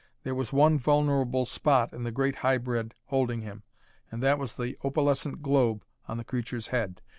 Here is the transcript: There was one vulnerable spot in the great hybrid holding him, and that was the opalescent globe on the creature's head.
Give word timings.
There 0.23 0.33
was 0.33 0.51
one 0.51 0.79
vulnerable 0.79 1.45
spot 1.45 1.93
in 1.93 2.01
the 2.01 2.11
great 2.11 2.37
hybrid 2.37 2.95
holding 3.05 3.41
him, 3.41 3.61
and 4.09 4.23
that 4.23 4.39
was 4.39 4.55
the 4.55 4.75
opalescent 4.83 5.43
globe 5.43 5.85
on 6.07 6.17
the 6.17 6.23
creature's 6.23 6.65
head. 6.69 7.01